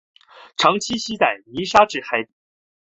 [0.57, 2.31] 常栖息在泥沙质海底。